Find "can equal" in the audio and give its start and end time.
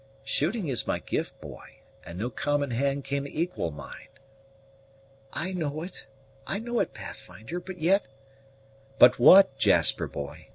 3.03-3.69